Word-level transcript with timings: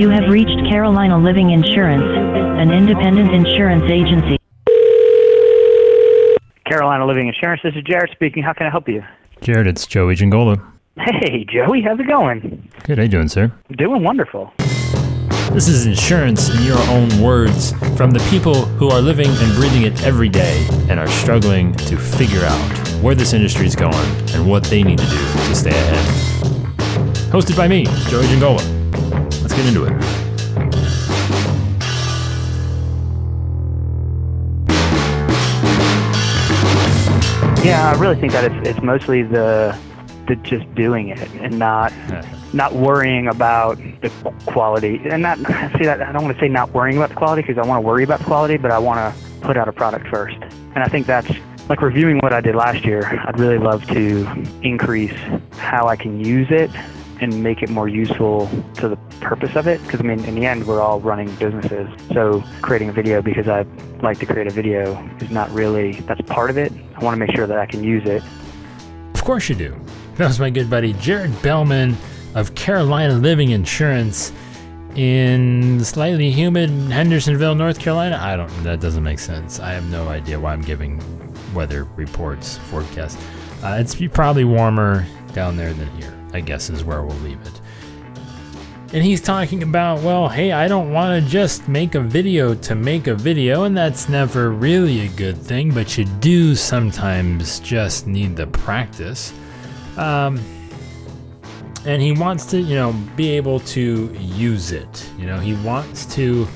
You 0.00 0.08
have 0.08 0.30
reached 0.30 0.66
Carolina 0.66 1.18
Living 1.18 1.50
Insurance, 1.50 2.02
an 2.02 2.72
independent 2.72 3.34
insurance 3.34 3.84
agency. 3.90 4.38
Carolina 6.64 7.04
Living 7.04 7.28
Insurance. 7.28 7.60
This 7.62 7.74
is 7.74 7.82
Jared 7.82 8.08
speaking. 8.12 8.42
How 8.42 8.54
can 8.54 8.66
I 8.66 8.70
help 8.70 8.88
you? 8.88 9.04
Jared, 9.42 9.66
it's 9.66 9.86
Joey 9.86 10.14
Giangola. 10.14 10.56
Hey, 10.96 11.44
Joey. 11.44 11.82
How's 11.82 12.00
it 12.00 12.08
going? 12.08 12.66
Good, 12.84 12.96
how 12.96 13.02
you 13.02 13.10
doing, 13.10 13.28
sir? 13.28 13.52
Doing 13.72 14.02
wonderful. 14.02 14.54
This 15.52 15.68
is 15.68 15.84
insurance 15.84 16.48
in 16.48 16.62
your 16.62 16.80
own 16.88 17.20
words 17.20 17.72
from 17.98 18.10
the 18.10 18.26
people 18.30 18.54
who 18.64 18.88
are 18.88 19.02
living 19.02 19.28
and 19.28 19.54
breathing 19.54 19.82
it 19.82 20.02
every 20.02 20.30
day 20.30 20.66
and 20.88 20.98
are 20.98 21.08
struggling 21.08 21.74
to 21.74 21.98
figure 21.98 22.46
out 22.46 22.78
where 23.02 23.14
this 23.14 23.34
industry 23.34 23.66
is 23.66 23.76
going 23.76 24.08
and 24.30 24.48
what 24.48 24.64
they 24.64 24.82
need 24.82 24.98
to 24.98 25.04
do 25.04 25.18
to 25.18 25.54
stay 25.54 25.68
ahead. 25.68 26.06
Hosted 27.30 27.54
by 27.54 27.68
me, 27.68 27.84
Joey 28.08 28.26
Giangola. 28.28 28.79
Get 29.60 29.68
into 29.68 29.84
it. 29.84 29.92
Yeah, 37.62 37.92
I 37.94 37.98
really 37.98 38.18
think 38.18 38.32
that 38.32 38.50
it's 38.50 38.68
it's 38.68 38.80
mostly 38.80 39.22
the 39.22 39.78
the 40.26 40.36
just 40.36 40.74
doing 40.74 41.08
it 41.08 41.30
and 41.42 41.58
not 41.58 41.92
not 42.54 42.72
worrying 42.72 43.26
about 43.28 43.76
the 44.00 44.08
quality 44.46 44.98
and 45.04 45.22
not 45.22 45.36
see 45.78 45.84
that 45.84 46.00
I 46.00 46.10
don't 46.10 46.24
want 46.24 46.34
to 46.38 46.40
say 46.40 46.48
not 46.48 46.72
worrying 46.72 46.96
about 46.96 47.10
the 47.10 47.16
quality 47.16 47.42
because 47.42 47.58
I 47.58 47.68
want 47.68 47.82
to 47.82 47.86
worry 47.86 48.04
about 48.04 48.20
the 48.20 48.24
quality, 48.24 48.56
but 48.56 48.70
I 48.70 48.78
want 48.78 49.14
to 49.14 49.40
put 49.42 49.58
out 49.58 49.68
a 49.68 49.72
product 49.72 50.08
first. 50.08 50.38
And 50.74 50.78
I 50.78 50.88
think 50.88 51.06
that's 51.06 51.30
like 51.68 51.82
reviewing 51.82 52.16
what 52.20 52.32
I 52.32 52.40
did 52.40 52.54
last 52.54 52.86
year. 52.86 53.04
I'd 53.26 53.38
really 53.38 53.58
love 53.58 53.86
to 53.88 54.26
increase 54.62 55.12
how 55.58 55.86
I 55.86 55.96
can 55.96 56.18
use 56.18 56.48
it 56.50 56.70
and 57.20 57.42
make 57.42 57.62
it 57.62 57.70
more 57.70 57.88
useful 57.88 58.48
to 58.74 58.88
the 58.88 58.96
purpose 59.20 59.54
of 59.56 59.66
it. 59.66 59.82
Because 59.82 60.00
I 60.00 60.02
mean, 60.02 60.24
in 60.24 60.34
the 60.34 60.46
end, 60.46 60.66
we're 60.66 60.80
all 60.80 61.00
running 61.00 61.34
businesses. 61.36 61.88
So 62.12 62.42
creating 62.62 62.88
a 62.88 62.92
video 62.92 63.22
because 63.22 63.48
I 63.48 63.64
like 64.02 64.18
to 64.20 64.26
create 64.26 64.46
a 64.46 64.50
video 64.50 64.98
is 65.20 65.30
not 65.30 65.50
really 65.50 65.92
that's 66.00 66.22
part 66.22 66.50
of 66.50 66.58
it. 66.58 66.72
I 66.96 67.04
want 67.04 67.14
to 67.14 67.18
make 67.18 67.34
sure 67.34 67.46
that 67.46 67.58
I 67.58 67.66
can 67.66 67.84
use 67.84 68.06
it. 68.06 68.22
Of 69.14 69.24
course 69.24 69.48
you 69.48 69.54
do. 69.54 69.78
That 70.16 70.28
was 70.28 70.40
my 70.40 70.50
good 70.50 70.68
buddy 70.68 70.92
Jared 70.94 71.40
Bellman 71.42 71.96
of 72.34 72.54
Carolina 72.54 73.14
Living 73.14 73.50
Insurance 73.50 74.32
in 74.96 75.82
slightly 75.84 76.30
humid 76.30 76.70
Hendersonville, 76.70 77.54
North 77.54 77.78
Carolina. 77.78 78.18
I 78.20 78.36
don't. 78.36 78.50
That 78.64 78.80
doesn't 78.80 79.04
make 79.04 79.18
sense. 79.18 79.60
I 79.60 79.72
have 79.72 79.88
no 79.90 80.08
idea 80.08 80.38
why 80.38 80.52
I'm 80.52 80.62
giving 80.62 81.00
weather 81.54 81.84
reports 81.96 82.58
forecast. 82.58 83.18
Uh, 83.62 83.76
it's 83.78 83.94
probably 84.12 84.44
warmer 84.44 85.06
down 85.32 85.56
there 85.56 85.72
than 85.72 85.88
here. 85.96 86.19
I 86.32 86.40
guess 86.40 86.70
is 86.70 86.84
where 86.84 87.02
we'll 87.02 87.16
leave 87.18 87.40
it. 87.42 87.60
And 88.92 89.04
he's 89.04 89.20
talking 89.20 89.62
about, 89.62 90.02
well, 90.02 90.28
hey, 90.28 90.50
I 90.50 90.66
don't 90.66 90.92
want 90.92 91.22
to 91.22 91.30
just 91.30 91.68
make 91.68 91.94
a 91.94 92.00
video 92.00 92.54
to 92.56 92.74
make 92.74 93.06
a 93.06 93.14
video, 93.14 93.62
and 93.62 93.76
that's 93.76 94.08
never 94.08 94.50
really 94.50 95.06
a 95.06 95.08
good 95.10 95.36
thing, 95.36 95.72
but 95.72 95.96
you 95.96 96.04
do 96.04 96.56
sometimes 96.56 97.60
just 97.60 98.08
need 98.08 98.34
the 98.34 98.48
practice. 98.48 99.32
Um, 99.96 100.40
and 101.86 102.02
he 102.02 102.10
wants 102.12 102.46
to, 102.46 102.60
you 102.60 102.74
know, 102.74 102.92
be 103.14 103.30
able 103.30 103.60
to 103.60 104.12
use 104.18 104.72
it. 104.72 105.08
You 105.16 105.26
know, 105.26 105.38
he 105.38 105.54
wants 105.64 106.04
to. 106.16 106.48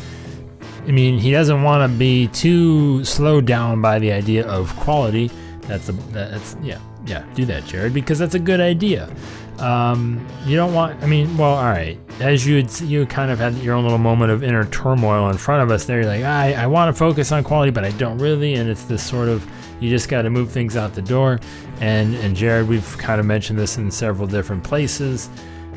I 0.86 0.90
mean, 0.90 1.18
he 1.18 1.30
doesn't 1.30 1.62
want 1.62 1.90
to 1.90 1.98
be 1.98 2.26
too 2.28 3.04
slowed 3.04 3.46
down 3.46 3.80
by 3.80 4.00
the 4.00 4.10
idea 4.10 4.46
of 4.48 4.74
quality. 4.76 5.30
That's 5.62 5.88
a 5.88 5.92
that's 5.92 6.56
yeah 6.62 6.80
yeah 7.06 7.24
do 7.34 7.44
that, 7.46 7.64
Jared, 7.64 7.94
because 7.94 8.18
that's 8.18 8.34
a 8.34 8.38
good 8.38 8.60
idea. 8.60 9.14
Um, 9.58 10.26
you 10.44 10.56
don't 10.56 10.74
want. 10.74 11.00
I 11.02 11.06
mean, 11.06 11.36
well, 11.36 11.54
all 11.54 11.64
right. 11.64 11.98
As 12.20 12.46
you 12.46 12.66
you 12.82 13.06
kind 13.06 13.30
of 13.30 13.38
had 13.38 13.54
your 13.56 13.74
own 13.74 13.84
little 13.84 13.98
moment 13.98 14.32
of 14.32 14.42
inner 14.42 14.64
turmoil 14.66 15.30
in 15.30 15.36
front 15.36 15.62
of 15.62 15.70
us 15.70 15.84
there. 15.84 16.00
You're 16.00 16.06
like, 16.06 16.24
I 16.24 16.54
I 16.54 16.66
want 16.66 16.94
to 16.94 16.98
focus 16.98 17.30
on 17.32 17.44
quality, 17.44 17.70
but 17.70 17.84
I 17.84 17.90
don't 17.92 18.18
really. 18.18 18.54
And 18.54 18.68
it's 18.68 18.84
this 18.84 19.04
sort 19.06 19.28
of 19.28 19.48
you 19.80 19.90
just 19.90 20.08
got 20.08 20.22
to 20.22 20.30
move 20.30 20.50
things 20.50 20.76
out 20.76 20.94
the 20.94 21.02
door. 21.02 21.40
And 21.80 22.14
and 22.16 22.34
Jared, 22.34 22.68
we've 22.68 22.98
kind 22.98 23.20
of 23.20 23.26
mentioned 23.26 23.58
this 23.58 23.76
in 23.76 23.90
several 23.90 24.26
different 24.26 24.64
places. 24.64 25.30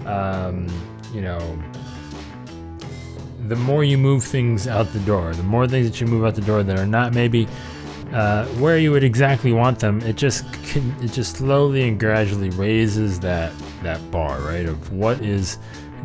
Um, 0.05 0.67
you 1.13 1.21
know, 1.21 1.39
the 3.47 3.55
more 3.55 3.83
you 3.83 3.97
move 3.97 4.23
things 4.23 4.67
out 4.67 4.91
the 4.93 4.99
door, 4.99 5.33
the 5.33 5.43
more 5.43 5.67
things 5.67 5.89
that 5.89 6.01
you 6.01 6.07
move 6.07 6.25
out 6.25 6.35
the 6.35 6.41
door 6.41 6.63
that 6.63 6.79
are 6.79 6.85
not 6.85 7.13
maybe 7.13 7.47
uh, 8.13 8.45
where 8.55 8.77
you 8.77 8.91
would 8.91 9.03
exactly 9.03 9.51
want 9.51 9.79
them, 9.79 10.01
it 10.01 10.15
just 10.15 10.51
can, 10.63 10.95
it 11.01 11.11
just 11.11 11.37
slowly 11.37 11.87
and 11.87 11.99
gradually 11.99 12.49
raises 12.51 13.19
that 13.19 13.51
that 13.83 14.11
bar, 14.11 14.39
right? 14.41 14.65
Of 14.65 14.91
what 14.91 15.21
is 15.21 15.57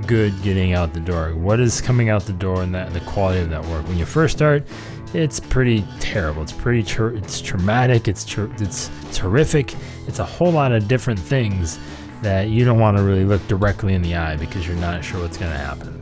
good 0.07 0.35
getting 0.43 0.73
out 0.73 0.95
the 0.95 1.01
door, 1.01 1.35
what 1.35 1.61
is 1.61 1.81
coming 1.81 2.09
out 2.09 2.25
the 2.25 2.33
door, 2.33 2.63
and 2.63 2.75
that 2.75 2.93
the 2.93 3.01
quality 3.01 3.41
of 3.41 3.51
that 3.51 3.65
work. 3.67 3.87
When 3.87 3.99
you 3.99 4.07
first 4.07 4.37
start, 4.37 4.67
it's 5.15 5.39
pretty 5.39 5.85
terrible. 6.01 6.43
It's 6.43 6.53
pretty 6.53 6.81
it's 6.81 7.41
traumatic. 7.41 8.09
It's 8.09 8.25
ter- 8.25 8.53
it's 8.59 8.91
terrific. 9.13 9.75
It's 10.09 10.19
a 10.19 10.25
whole 10.25 10.51
lot 10.51 10.73
of 10.73 10.89
different 10.89 11.21
things 11.21 11.79
that 12.23 12.49
you 12.49 12.65
don't 12.65 12.79
want 12.79 12.97
to 12.97 13.03
really 13.03 13.25
look 13.25 13.47
directly 13.49 13.95
in 13.95 14.03
the 14.03 14.15
eye 14.17 14.37
because 14.37 14.67
you're 14.67 14.77
not 14.77 15.05
sure 15.05 15.21
what's 15.21 15.37
going 15.37 15.51
to 15.51 15.59
happen 15.59 16.02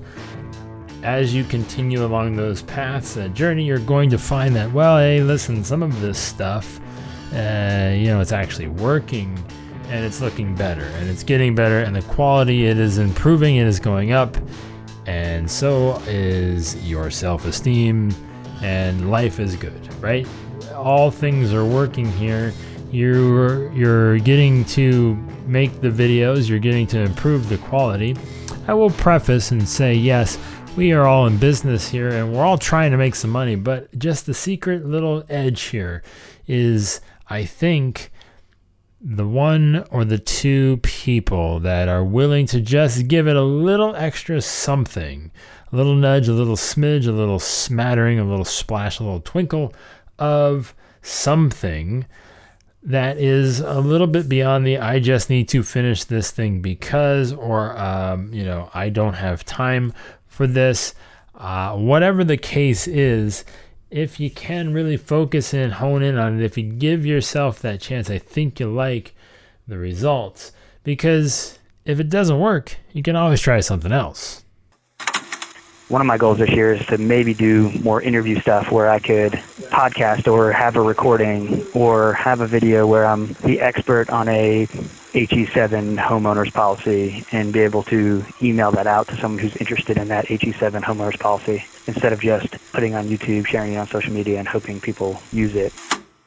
as 1.03 1.35
you 1.35 1.45
continue 1.45 2.05
along 2.05 2.37
those 2.37 2.63
paths, 2.63 3.15
that 3.15 3.35
journey, 3.35 3.65
you're 3.65 3.79
going 3.79 4.11
to 4.11 4.19
find 4.19 4.55
that, 4.57 4.71
well, 4.73 4.99
hey, 4.99 5.23
listen, 5.23 5.65
some 5.65 5.83
of 5.83 6.01
this 6.01 6.19
stuff, 6.19 6.81
uh, 7.33 7.93
you 7.95 8.09
know, 8.09 8.21
it's 8.21 8.33
actually 8.33 8.69
working 8.69 9.43
and 9.89 10.05
it's 10.05 10.21
looking 10.21 10.55
better 10.55 10.85
and 10.85 11.09
it's 11.09 11.23
getting 11.23 11.55
better 11.55 11.81
and 11.81 11.97
the 11.97 12.03
quality, 12.03 12.67
it 12.67 12.79
is 12.79 12.99
improving, 12.99 13.57
it 13.57 13.67
is 13.67 13.81
going 13.81 14.13
up, 14.13 14.37
and 15.07 15.51
so 15.51 16.01
is 16.07 16.77
your 16.89 17.11
self 17.11 17.45
esteem 17.47 18.15
and 18.63 19.11
life 19.11 19.41
is 19.41 19.57
good, 19.57 20.03
right? 20.03 20.27
All 20.75 21.11
things 21.11 21.53
are 21.53 21.65
working 21.65 22.07
here. 22.13 22.53
You're, 22.93 23.73
you're 23.73 24.19
getting 24.19 24.65
to 24.67 25.15
make 25.47 25.81
the 25.81 25.89
videos, 25.89 26.49
you're 26.49 26.59
getting 26.59 26.87
to 26.89 27.01
improve 27.01 27.49
the 27.49 27.59
quality. 27.59 28.17
I 28.67 28.75
will 28.75 28.91
preface 28.91 29.53
and 29.53 29.69
say, 29.69 29.95
yes, 29.95 30.39
we 30.77 30.93
are 30.93 31.07
all 31.07 31.27
in 31.27 31.37
business 31.37 31.89
here 31.89 32.09
and 32.09 32.33
we're 32.33 32.45
all 32.45 32.59
trying 32.59 32.93
to 32.93 32.97
make 32.97 33.15
some 33.15 33.31
money, 33.31 33.57
but 33.57 33.97
just 33.99 34.27
the 34.27 34.35
secret 34.35 34.87
little 34.87 35.25
edge 35.29 35.63
here 35.63 36.03
is 36.47 37.01
I 37.29 37.45
think 37.45 38.13
the 39.01 39.27
one 39.27 39.85
or 39.91 40.05
the 40.05 40.19
two 40.19 40.79
people 40.79 41.59
that 41.61 41.89
are 41.89 42.05
willing 42.05 42.47
to 42.47 42.61
just 42.61 43.09
give 43.09 43.27
it 43.27 43.37
a 43.37 43.43
little 43.43 43.97
extra 43.97 44.41
something, 44.41 45.33
a 45.73 45.77
little 45.77 45.95
nudge, 45.95 46.29
a 46.29 46.33
little 46.33 46.57
smidge, 46.57 47.07
a 47.09 47.13
little 47.13 47.39
smattering, 47.39 48.19
a 48.19 48.25
little 48.25 48.45
splash, 48.45 49.01
a 49.01 49.03
little 49.03 49.21
twinkle 49.21 49.75
of 50.19 50.75
something 51.03 52.07
that 52.83 53.19
is 53.19 53.61
a 53.61 53.81
little 53.81 54.07
bit 54.07 54.29
beyond 54.29 54.67
the 54.67 54.79
I 54.79 55.01
just 55.01 55.29
need 55.29 55.49
to 55.51 55.63
finish 55.63 56.05
this 56.05 56.31
thing 56.31 56.63
because, 56.63 57.33
or, 57.33 57.77
um, 57.79 58.33
you 58.33 58.45
know, 58.45 58.71
I 58.73 58.89
don't 58.89 59.15
have 59.15 59.45
time 59.45 59.93
for 60.41 60.47
this. 60.47 60.95
Uh, 61.35 61.77
whatever 61.77 62.25
the 62.25 62.39
case 62.39 62.89
is, 62.89 63.45
if 63.91 64.19
you 64.19 64.31
can 64.31 64.73
really 64.73 64.97
focus 64.97 65.53
and 65.53 65.75
hone 65.75 66.03
in 66.03 66.17
on 66.17 66.41
it, 66.41 66.43
if 66.43 66.57
you 66.57 66.65
give 66.65 67.05
yourself 67.05 67.61
that 67.61 67.83
chance, 67.83 68.09
I 68.09 68.17
think 68.17 68.59
you 68.59 68.73
like 68.73 69.15
the 69.69 69.77
results. 69.77 70.53
Because 70.83 71.59
if 71.85 72.01
it 72.01 72.09
doesn't 72.09 72.41
work, 72.41 72.79
you 72.95 73.03
can 73.03 73.17
always 73.17 73.43
try 73.43 73.61
something 73.61 73.93
else. 73.93 74.43
One 75.91 76.01
of 76.01 76.07
my 76.07 76.19
goals 76.19 76.39
this 76.39 76.51
year 76.51 76.73
is 76.73 76.87
to 76.87 76.99
maybe 76.99 77.35
do 77.35 77.69
more 77.83 78.01
interview 78.01 78.41
stuff 78.41 78.71
where 78.71 78.89
I 78.89 79.01
could 79.01 79.33
podcast 79.73 80.33
or 80.33 80.53
have 80.53 80.77
a 80.77 80.81
recording 80.81 81.67
or 81.75 82.13
have 82.13 82.41
a 82.41 82.47
video 82.47 82.87
where 82.87 83.05
I'm 83.05 83.33
the 83.43 83.61
expert 83.61 84.09
on 84.09 84.29
a 84.29 84.67
HE7 84.67 85.99
homeowners 85.99 86.53
policy 86.53 87.25
and 87.33 87.53
be 87.53 87.59
able 87.59 87.83
to 87.85 88.25
email 88.41 88.71
that 88.71 88.87
out 88.87 89.09
to 89.09 89.17
someone 89.17 89.41
who's 89.41 89.57
interested 89.57 89.97
in 89.97 90.07
that 90.07 90.27
HE7 90.27 90.81
homeowners 90.81 91.19
policy 91.19 91.65
instead 91.89 92.13
of 92.13 92.21
just 92.21 92.47
putting 92.71 92.95
on 92.95 93.09
YouTube, 93.09 93.49
sharing 93.49 93.73
it 93.73 93.77
on 93.79 93.89
social 93.89 94.13
media, 94.13 94.39
and 94.39 94.47
hoping 94.47 94.81
people 94.81 95.21
use 95.33 95.57
it. 95.57 95.73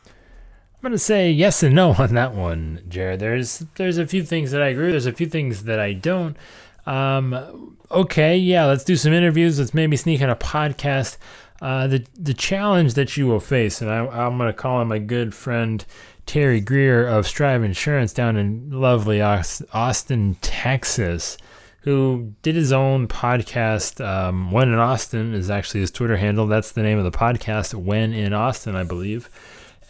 I'm 0.06 0.90
gonna 0.90 0.98
say 0.98 1.32
yes 1.32 1.64
and 1.64 1.74
no 1.74 1.94
on 1.94 2.16
that 2.16 2.34
one, 2.34 2.82
Jared. 2.90 3.22
There's 3.22 3.60
there's 3.76 3.98
a 3.98 4.06
few 4.06 4.24
things 4.24 4.52
that 4.52 4.62
I 4.62 4.68
agree. 4.68 4.92
There's 4.92 5.06
a 5.06 5.14
few 5.14 5.28
things 5.28 5.64
that 5.64 5.80
I 5.80 5.94
don't. 5.94 6.36
Um, 6.86 7.78
okay, 7.92 8.38
yeah, 8.38 8.66
let's 8.66 8.84
do 8.84 8.96
some 8.96 9.14
interviews. 9.14 9.60
Let's 9.60 9.74
maybe 9.74 9.98
sneak 9.98 10.22
in 10.22 10.30
a 10.30 10.36
podcast. 10.36 11.18
Uh, 11.62 11.88
the 11.88 12.06
the 12.20 12.34
challenge 12.34 12.96
that 12.96 13.16
you 13.16 13.26
will 13.28 13.40
face, 13.40 13.82
and 13.82 13.90
I, 13.90 14.06
I'm 14.06 14.38
gonna 14.38 14.54
call 14.54 14.78
on 14.78 14.88
my 14.88 15.00
good 15.00 15.34
friend 15.34 15.86
Terry 16.26 16.60
Greer 16.60 17.08
of 17.08 17.28
Strive 17.28 17.64
Insurance 17.64 18.14
down 18.14 18.38
in 18.38 18.70
lovely 18.72 19.22
Austin, 19.22 20.36
Texas, 20.42 21.38
who 21.82 22.34
did 22.42 22.56
his 22.56 22.74
own 22.74 23.08
podcast. 23.08 24.04
Um, 24.04 24.52
when 24.52 24.70
in 24.70 24.80
Austin 24.80 25.34
is 25.34 25.50
actually 25.50 25.82
his 25.82 25.92
Twitter 25.92 26.18
handle. 26.18 26.48
That's 26.48 26.72
the 26.72 26.84
name 26.84 26.98
of 26.98 27.06
the 27.06 27.18
podcast. 27.18 27.74
When 27.74 28.14
in 28.14 28.34
Austin, 28.34 28.76
I 28.76 28.84
believe, 28.84 29.30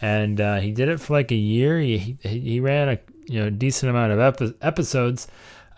and 0.00 0.40
uh, 0.40 0.60
he 0.60 0.70
did 0.70 0.88
it 0.88 1.00
for 1.00 1.14
like 1.14 1.32
a 1.32 1.36
year. 1.36 1.80
He 1.80 2.18
he, 2.22 2.38
he 2.40 2.60
ran 2.60 2.88
a 2.88 2.98
you 3.26 3.40
know 3.40 3.50
decent 3.50 3.90
amount 3.90 4.12
of 4.12 4.20
epi- 4.20 4.54
episodes. 4.60 5.26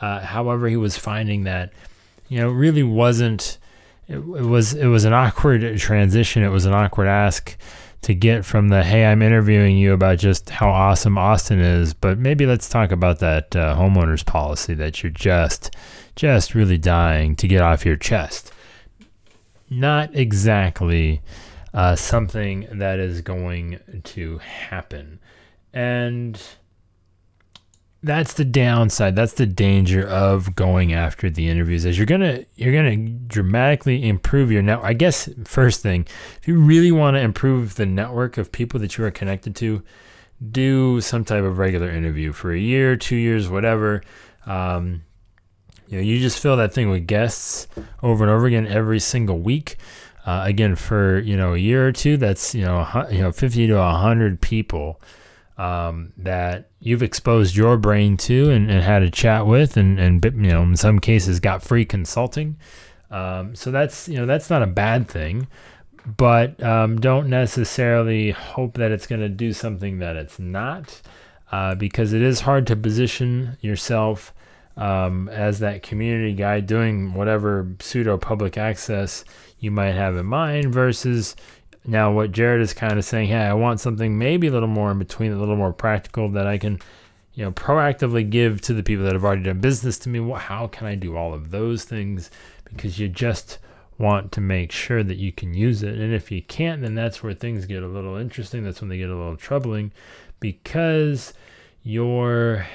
Uh, 0.00 0.20
however, 0.20 0.68
he 0.68 0.76
was 0.76 0.96
finding 0.96 1.44
that 1.44 1.72
you 2.28 2.38
know, 2.38 2.50
really 2.50 2.82
wasn't. 2.82 3.58
It, 4.08 4.16
it 4.16 4.20
was 4.20 4.74
it 4.74 4.86
was 4.86 5.04
an 5.04 5.12
awkward 5.12 5.78
transition. 5.78 6.42
It 6.42 6.48
was 6.50 6.66
an 6.66 6.72
awkward 6.72 7.08
ask 7.08 7.56
to 8.02 8.14
get 8.14 8.44
from 8.44 8.68
the 8.68 8.82
hey, 8.84 9.04
I'm 9.04 9.22
interviewing 9.22 9.76
you 9.76 9.92
about 9.92 10.18
just 10.18 10.50
how 10.50 10.70
awesome 10.70 11.18
Austin 11.18 11.60
is, 11.60 11.94
but 11.94 12.18
maybe 12.18 12.46
let's 12.46 12.68
talk 12.68 12.92
about 12.92 13.18
that 13.20 13.56
uh, 13.56 13.76
homeowners 13.76 14.24
policy 14.24 14.74
that 14.74 15.02
you're 15.02 15.10
just 15.10 15.74
just 16.14 16.54
really 16.54 16.78
dying 16.78 17.36
to 17.36 17.48
get 17.48 17.62
off 17.62 17.84
your 17.84 17.96
chest. 17.96 18.52
Not 19.68 20.14
exactly 20.14 21.20
uh, 21.74 21.96
something 21.96 22.68
that 22.72 22.98
is 23.00 23.20
going 23.22 23.80
to 24.04 24.38
happen, 24.38 25.18
and 25.72 26.40
that's 28.06 28.34
the 28.34 28.44
downside. 28.44 29.16
That's 29.16 29.32
the 29.32 29.46
danger 29.46 30.06
of 30.06 30.54
going 30.54 30.92
after 30.92 31.28
the 31.28 31.48
interviews. 31.48 31.84
is 31.84 31.98
you're 31.98 32.06
gonna 32.06 32.44
you're 32.54 32.72
gonna 32.72 32.96
dramatically 32.96 34.08
improve 34.08 34.52
your 34.52 34.62
network. 34.62 34.86
I 34.86 34.92
guess 34.92 35.28
first 35.44 35.82
thing, 35.82 36.06
if 36.40 36.46
you 36.46 36.58
really 36.58 36.92
want 36.92 37.16
to 37.16 37.20
improve 37.20 37.74
the 37.74 37.84
network 37.84 38.38
of 38.38 38.52
people 38.52 38.78
that 38.80 38.96
you 38.96 39.04
are 39.04 39.10
connected 39.10 39.56
to, 39.56 39.82
do 40.52 41.00
some 41.00 41.24
type 41.24 41.42
of 41.42 41.58
regular 41.58 41.90
interview 41.90 42.32
for 42.32 42.52
a 42.52 42.58
year, 42.58 42.96
two 42.96 43.16
years, 43.16 43.48
whatever. 43.48 44.02
Um, 44.46 45.02
you 45.88 45.98
know, 45.98 46.02
you 46.02 46.20
just 46.20 46.38
fill 46.38 46.56
that 46.58 46.72
thing 46.72 46.88
with 46.88 47.08
guests 47.08 47.66
over 48.04 48.22
and 48.22 48.32
over 48.32 48.46
again 48.46 48.68
every 48.68 49.00
single 49.00 49.40
week. 49.40 49.78
Uh, 50.24 50.42
again, 50.46 50.76
for 50.76 51.18
you 51.18 51.36
know 51.36 51.54
a 51.54 51.58
year 51.58 51.88
or 51.88 51.92
two, 51.92 52.16
that's 52.16 52.54
you 52.54 52.64
know 52.64 53.06
you 53.10 53.18
know 53.18 53.32
fifty 53.32 53.66
to 53.66 53.82
hundred 53.82 54.40
people 54.40 55.00
um, 55.58 56.12
that 56.18 56.70
you've 56.80 57.02
exposed 57.02 57.56
your 57.56 57.76
brain 57.76 58.16
to 58.18 58.50
and, 58.50 58.70
and, 58.70 58.82
had 58.82 59.02
a 59.02 59.10
chat 59.10 59.46
with 59.46 59.76
and, 59.78 59.98
and 59.98 60.22
you 60.24 60.52
know 60.52 60.62
in 60.62 60.76
some 60.76 60.98
cases 60.98 61.40
got 61.40 61.62
free 61.62 61.84
consulting. 61.84 62.58
Um, 63.10 63.54
so 63.54 63.70
that's 63.70 64.08
you 64.08 64.18
know 64.18 64.26
that's 64.26 64.50
not 64.50 64.62
a 64.62 64.66
bad 64.66 65.08
thing 65.08 65.46
but 66.06 66.62
um, 66.62 67.00
don't 67.00 67.28
necessarily 67.28 68.30
hope 68.30 68.74
that 68.74 68.92
it's 68.92 69.06
going 69.06 69.20
to 69.20 69.28
do 69.28 69.52
something 69.52 69.98
that 69.98 70.14
it's 70.14 70.38
not 70.38 71.02
uh, 71.50 71.74
because 71.74 72.12
it 72.12 72.22
is 72.22 72.40
hard 72.40 72.66
to 72.68 72.76
position 72.76 73.56
yourself 73.60 74.32
um, 74.76 75.28
as 75.30 75.58
that 75.58 75.82
community 75.82 76.32
guy 76.32 76.60
doing 76.60 77.14
whatever 77.14 77.74
pseudo 77.80 78.16
public 78.16 78.56
access 78.56 79.24
you 79.58 79.70
might 79.70 79.92
have 79.92 80.16
in 80.16 80.26
mind 80.26 80.72
versus 80.72 81.34
now, 81.86 82.12
what 82.12 82.32
Jared 82.32 82.60
is 82.60 82.72
kind 82.72 82.98
of 82.98 83.04
saying, 83.04 83.28
hey, 83.28 83.36
I 83.36 83.54
want 83.54 83.80
something 83.80 84.18
maybe 84.18 84.48
a 84.48 84.50
little 84.50 84.68
more 84.68 84.90
in 84.90 84.98
between, 84.98 85.32
a 85.32 85.38
little 85.38 85.56
more 85.56 85.72
practical 85.72 86.28
that 86.30 86.46
I 86.46 86.58
can, 86.58 86.80
you 87.34 87.44
know, 87.44 87.52
proactively 87.52 88.28
give 88.28 88.60
to 88.62 88.74
the 88.74 88.82
people 88.82 89.04
that 89.04 89.12
have 89.12 89.24
already 89.24 89.44
done 89.44 89.60
business 89.60 89.98
to 90.00 90.08
me. 90.08 90.32
How 90.32 90.66
can 90.66 90.86
I 90.86 90.96
do 90.96 91.16
all 91.16 91.32
of 91.32 91.50
those 91.50 91.84
things? 91.84 92.30
Because 92.64 92.98
you 92.98 93.08
just 93.08 93.58
want 93.98 94.32
to 94.32 94.40
make 94.40 94.72
sure 94.72 95.02
that 95.02 95.16
you 95.16 95.30
can 95.32 95.54
use 95.54 95.82
it. 95.82 95.94
And 95.94 96.12
if 96.12 96.30
you 96.30 96.42
can't, 96.42 96.82
then 96.82 96.94
that's 96.94 97.22
where 97.22 97.32
things 97.32 97.66
get 97.66 97.82
a 97.82 97.88
little 97.88 98.16
interesting. 98.16 98.64
That's 98.64 98.80
when 98.80 98.90
they 98.90 98.98
get 98.98 99.08
a 99.08 99.16
little 99.16 99.36
troubling 99.36 99.92
because 100.40 101.32
you're, 101.82 102.66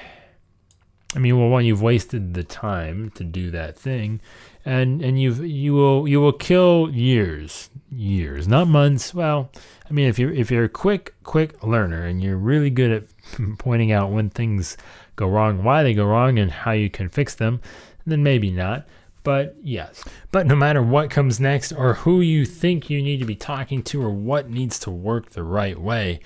I 1.14 1.18
mean, 1.18 1.38
well, 1.38 1.48
one, 1.48 1.66
you've 1.66 1.82
wasted 1.82 2.34
the 2.34 2.44
time 2.44 3.10
to 3.10 3.24
do 3.24 3.50
that 3.50 3.78
thing 3.78 4.20
and 4.64 5.02
and 5.02 5.20
you 5.20 5.32
you 5.34 5.72
will 5.72 6.06
you 6.08 6.20
will 6.20 6.32
kill 6.32 6.90
years 6.92 7.70
years 7.90 8.48
not 8.48 8.68
months. 8.68 9.12
Well 9.12 9.50
i 9.88 9.92
mean 9.92 10.08
if 10.08 10.18
you're 10.18 10.32
if 10.32 10.50
you're 10.50 10.64
a 10.64 10.68
quick 10.68 11.14
quick 11.24 11.62
learner 11.62 12.04
and 12.04 12.22
you're 12.22 12.36
really 12.36 12.70
good 12.70 12.90
at 12.90 13.04
pointing 13.58 13.92
out 13.92 14.10
when 14.10 14.30
things 14.30 14.76
go 15.16 15.26
wrong 15.26 15.62
why 15.62 15.82
they 15.82 15.94
go 15.94 16.06
wrong 16.06 16.38
and 16.38 16.50
how 16.50 16.72
you 16.72 16.88
can 16.88 17.08
fix 17.08 17.34
them 17.34 17.60
then 18.04 18.22
maybe 18.22 18.50
not. 18.50 18.86
But 19.24 19.54
yes. 19.62 20.02
But 20.32 20.48
no 20.48 20.56
matter 20.56 20.82
what 20.82 21.08
comes 21.08 21.38
next 21.38 21.70
or 21.70 21.94
who 21.94 22.20
you 22.20 22.44
think 22.44 22.90
you 22.90 23.00
need 23.00 23.20
to 23.20 23.24
be 23.24 23.36
talking 23.36 23.80
to 23.84 24.02
or 24.02 24.10
what 24.10 24.50
needs 24.50 24.80
to 24.80 24.90
work 24.90 25.30
the 25.30 25.44
right 25.44 25.78
way 25.78 26.18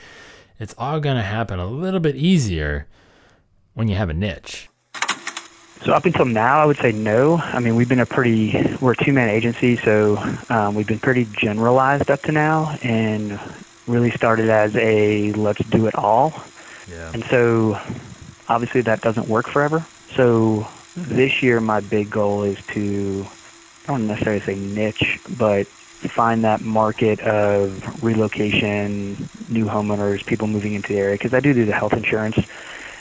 it's 0.59 0.75
all 0.79 1.01
going 1.01 1.17
to 1.17 1.23
happen 1.23 1.59
a 1.59 1.67
little 1.67 2.01
bit 2.01 2.17
easier 2.17 2.87
when 3.75 3.89
you 3.89 3.95
have 3.95 4.09
a 4.09 4.15
niche 4.15 4.69
so 5.85 5.93
up 5.93 6.05
until 6.05 6.25
now, 6.25 6.63
I 6.63 6.65
would 6.65 6.79
say 6.79 6.93
no. 6.93 7.37
I 7.37 7.61
mean, 7.61 7.77
we've 7.77 7.89
been 7.89 8.01
a 8.01 8.07
pretty 8.07 8.55
we're 8.81 8.93
a 8.93 9.05
two 9.05 9.13
man 9.13 9.29
agency, 9.29 9.79
so 9.85 10.17
um, 10.49 10.75
we've 10.75 10.87
been 10.87 11.01
pretty 11.01 11.27
generalized 11.27 12.11
up 12.11 12.23
to 12.23 12.33
now, 12.33 12.77
and 12.83 13.39
really 13.87 14.11
started 14.11 14.49
as 14.49 14.75
a 14.75 15.33
let's 15.33 15.65
do 15.67 15.87
it 15.87 15.95
all. 15.95 16.43
Yeah. 16.89 17.11
And 17.13 17.25
so, 17.31 17.79
obviously, 18.49 18.83
that 18.83 19.03
doesn't 19.03 19.29
work 19.29 19.49
forever. 19.49 19.87
So 20.17 20.67
this 20.97 21.43
year, 21.43 21.61
my 21.61 21.81
big 21.81 22.11
goal 22.11 22.43
is 22.43 22.59
to 22.75 23.27
I 23.85 23.89
don't 23.89 24.07
necessarily 24.07 24.45
say 24.45 24.55
niche, 24.55 25.21
but 25.29 25.67
find 26.15 26.45
that 26.45 26.61
market 26.61 27.21
of 27.21 28.03
relocation, 28.03 29.29
new 29.49 29.67
homeowners, 29.67 30.25
people 30.27 30.47
moving 30.47 30.75
into 30.75 30.89
the 30.89 30.99
area, 30.99 31.17
because 31.17 31.35
I 31.35 31.41
do 31.41 31.53
do 31.53 31.67
the 31.67 31.73
health 31.73 31.93
insurance 31.93 32.37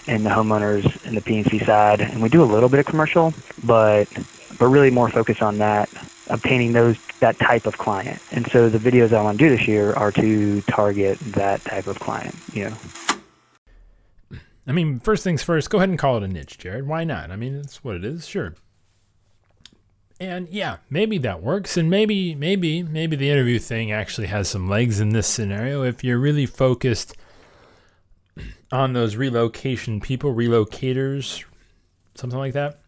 and 0.07 0.25
the 0.25 0.29
homeowners 0.29 1.05
and 1.05 1.17
the 1.17 1.21
P&C 1.21 1.59
side, 1.59 2.01
and 2.01 2.21
we 2.21 2.29
do 2.29 2.43
a 2.43 2.45
little 2.45 2.69
bit 2.69 2.79
of 2.79 2.85
commercial, 2.85 3.33
but 3.63 4.07
but 4.57 4.67
really 4.67 4.89
more 4.89 5.09
focused 5.09 5.41
on 5.41 5.57
that, 5.57 5.89
obtaining 6.27 6.73
those 6.73 6.97
that 7.19 7.37
type 7.39 7.65
of 7.65 7.77
client. 7.77 8.21
And 8.31 8.47
so 8.47 8.69
the 8.69 8.77
videos 8.77 9.13
I 9.13 9.21
want 9.21 9.37
to 9.37 9.43
do 9.43 9.49
this 9.55 9.67
year 9.67 9.93
are 9.93 10.11
to 10.13 10.61
target 10.61 11.19
that 11.19 11.61
type 11.61 11.87
of 11.87 11.99
client. 11.99 12.35
You 12.53 12.69
know. 12.69 12.77
I 14.67 14.71
mean, 14.71 14.99
first 14.99 15.23
things 15.23 15.43
first, 15.43 15.69
go 15.69 15.77
ahead 15.77 15.89
and 15.89 15.99
call 15.99 16.17
it 16.17 16.23
a 16.23 16.27
niche, 16.27 16.57
Jared. 16.57 16.87
Why 16.87 17.03
not? 17.03 17.29
I 17.29 17.35
mean, 17.35 17.55
it's 17.55 17.83
what 17.83 17.95
it 17.95 18.03
is, 18.03 18.25
sure. 18.25 18.55
And 20.19 20.47
yeah, 20.49 20.77
maybe 20.89 21.17
that 21.19 21.43
works, 21.43 21.77
and 21.77 21.89
maybe, 21.89 22.33
maybe, 22.35 22.81
maybe 22.81 23.15
the 23.15 23.29
interview 23.29 23.59
thing 23.59 23.91
actually 23.91 24.27
has 24.27 24.47
some 24.47 24.67
legs 24.67 24.99
in 24.99 25.09
this 25.09 25.27
scenario 25.27 25.83
if 25.83 26.03
you're 26.03 26.17
really 26.17 26.45
focused 26.45 27.15
on 28.71 28.93
those 28.93 29.15
relocation 29.15 29.99
people, 29.99 30.33
relocators, 30.33 31.43
something 32.15 32.39
like 32.39 32.53
that. 32.53 32.79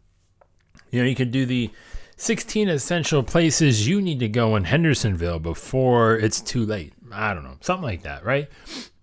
You 0.92 1.02
know, 1.02 1.08
you 1.08 1.16
could 1.16 1.32
do 1.32 1.46
the 1.46 1.70
16 2.18 2.70
essential 2.70 3.24
places 3.24 3.88
you 3.88 4.02
need 4.02 4.20
to 4.20 4.28
go 4.28 4.56
in 4.56 4.64
Hendersonville 4.64 5.40
before 5.40 6.16
it's 6.18 6.42
too 6.42 6.66
late. 6.66 6.94
I 7.12 7.34
don't 7.34 7.44
know, 7.44 7.58
something 7.62 7.84
like 7.84 8.04
that, 8.04 8.26
right? 8.26 8.50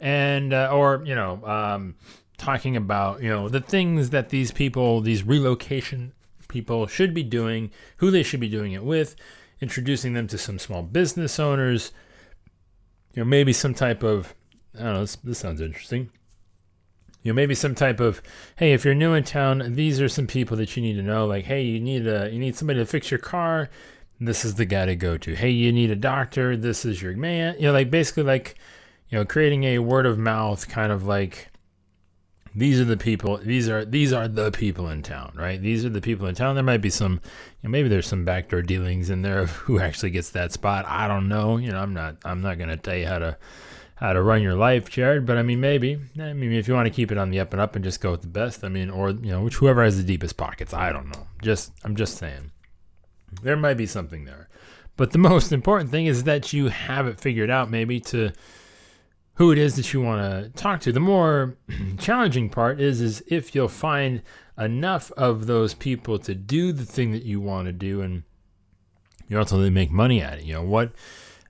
And 0.00 0.52
uh, 0.52 0.70
or 0.72 1.02
you 1.06 1.14
know, 1.14 1.44
um, 1.46 1.94
talking 2.36 2.76
about 2.76 3.22
you 3.22 3.28
know 3.28 3.48
the 3.48 3.60
things 3.60 4.10
that 4.10 4.28
these 4.28 4.50
people, 4.50 5.00
these 5.00 5.22
relocation 5.22 6.12
people, 6.48 6.86
should 6.86 7.14
be 7.14 7.22
doing, 7.22 7.70
who 7.98 8.10
they 8.10 8.22
should 8.22 8.40
be 8.40 8.48
doing 8.48 8.72
it 8.72 8.84
with, 8.84 9.16
introducing 9.60 10.12
them 10.12 10.26
to 10.28 10.36
some 10.36 10.58
small 10.58 10.82
business 10.82 11.38
owners. 11.38 11.92
You 13.14 13.22
know, 13.22 13.28
maybe 13.28 13.52
some 13.52 13.74
type 13.74 14.02
of 14.02 14.34
I 14.78 14.82
don't 14.82 14.94
know. 14.94 15.00
This, 15.00 15.16
this 15.16 15.38
sounds 15.38 15.60
interesting 15.60 16.10
you 17.24 17.32
know 17.32 17.34
maybe 17.34 17.54
some 17.54 17.74
type 17.74 17.98
of 17.98 18.22
hey 18.56 18.72
if 18.72 18.84
you're 18.84 18.94
new 18.94 19.14
in 19.14 19.24
town 19.24 19.74
these 19.74 20.00
are 20.00 20.08
some 20.08 20.26
people 20.26 20.56
that 20.58 20.76
you 20.76 20.82
need 20.82 20.94
to 20.94 21.02
know. 21.02 21.26
Like 21.26 21.46
hey 21.46 21.62
you 21.62 21.80
need 21.80 22.06
a 22.06 22.30
you 22.30 22.38
need 22.38 22.54
somebody 22.54 22.78
to 22.78 22.86
fix 22.86 23.10
your 23.10 23.18
car. 23.18 23.70
This 24.20 24.44
is 24.44 24.54
the 24.54 24.66
guy 24.66 24.86
to 24.86 24.94
go 24.94 25.16
to. 25.18 25.34
Hey 25.34 25.50
you 25.50 25.72
need 25.72 25.90
a 25.90 25.96
doctor. 25.96 26.56
This 26.56 26.84
is 26.84 27.02
your 27.02 27.16
man. 27.16 27.56
You 27.56 27.62
know 27.62 27.72
like 27.72 27.90
basically 27.90 28.22
like 28.22 28.56
you 29.08 29.18
know 29.18 29.24
creating 29.24 29.64
a 29.64 29.78
word 29.78 30.06
of 30.06 30.18
mouth 30.18 30.68
kind 30.68 30.92
of 30.92 31.06
like 31.06 31.48
these 32.54 32.78
are 32.78 32.84
the 32.84 32.96
people 32.96 33.38
these 33.38 33.68
are 33.68 33.84
these 33.84 34.12
are 34.12 34.28
the 34.28 34.52
people 34.52 34.90
in 34.90 35.02
town 35.02 35.32
right? 35.34 35.60
These 35.60 35.82
are 35.86 35.90
the 35.90 36.02
people 36.02 36.26
in 36.26 36.34
town. 36.34 36.54
There 36.54 36.62
might 36.62 36.82
be 36.82 36.90
some 36.90 37.14
you 37.14 37.20
know, 37.64 37.70
maybe 37.70 37.88
there's 37.88 38.06
some 38.06 38.26
backdoor 38.26 38.60
dealings 38.60 39.08
in 39.08 39.22
there 39.22 39.38
of 39.38 39.50
who 39.50 39.80
actually 39.80 40.10
gets 40.10 40.28
that 40.30 40.52
spot. 40.52 40.84
I 40.86 41.08
don't 41.08 41.30
know. 41.30 41.56
You 41.56 41.72
know 41.72 41.78
i'm 41.78 41.94
not 41.94 42.18
i'm 42.22 42.42
not 42.42 42.58
going 42.58 42.68
to 42.68 42.76
tell 42.76 42.96
you 42.96 43.06
how 43.06 43.18
to 43.18 43.38
how 43.96 44.12
to 44.12 44.22
run 44.22 44.42
your 44.42 44.54
life, 44.54 44.90
Jared. 44.90 45.26
But 45.26 45.38
I 45.38 45.42
mean, 45.42 45.60
maybe. 45.60 45.98
I 46.20 46.32
mean, 46.32 46.52
if 46.52 46.66
you 46.68 46.74
want 46.74 46.86
to 46.86 46.94
keep 46.94 47.12
it 47.12 47.18
on 47.18 47.30
the 47.30 47.40
up 47.40 47.52
and 47.52 47.60
up 47.60 47.76
and 47.76 47.84
just 47.84 48.00
go 48.00 48.10
with 48.10 48.22
the 48.22 48.28
best, 48.28 48.64
I 48.64 48.68
mean, 48.68 48.90
or 48.90 49.10
you 49.10 49.30
know, 49.30 49.42
which 49.42 49.56
whoever 49.56 49.84
has 49.84 49.96
the 49.96 50.02
deepest 50.02 50.36
pockets. 50.36 50.74
I 50.74 50.92
don't 50.92 51.08
know. 51.08 51.26
Just 51.42 51.72
I'm 51.84 51.96
just 51.96 52.18
saying, 52.18 52.52
there 53.42 53.56
might 53.56 53.74
be 53.74 53.86
something 53.86 54.24
there. 54.24 54.48
But 54.96 55.12
the 55.12 55.18
most 55.30 55.52
important 55.52 55.90
thing 55.90 56.06
is 56.06 56.24
that 56.24 56.52
you 56.52 56.68
have 56.68 57.06
it 57.06 57.20
figured 57.20 57.50
out, 57.50 57.70
maybe 57.70 58.00
to 58.00 58.32
who 59.34 59.50
it 59.50 59.58
is 59.58 59.76
that 59.76 59.92
you 59.92 60.00
want 60.00 60.22
to 60.22 60.50
talk 60.50 60.80
to. 60.80 60.92
The 60.92 61.00
more 61.00 61.56
challenging 61.98 62.50
part 62.50 62.80
is 62.80 63.00
is 63.00 63.22
if 63.26 63.54
you'll 63.54 63.68
find 63.68 64.22
enough 64.58 65.10
of 65.12 65.46
those 65.46 65.74
people 65.74 66.18
to 66.20 66.34
do 66.34 66.72
the 66.72 66.84
thing 66.84 67.12
that 67.12 67.24
you 67.24 67.40
want 67.40 67.66
to 67.66 67.72
do 67.72 68.00
and 68.00 68.22
you 69.28 69.38
ultimately 69.38 69.70
make 69.70 69.90
money 69.90 70.20
at 70.20 70.38
it. 70.38 70.44
You 70.44 70.54
know 70.54 70.62
what 70.62 70.92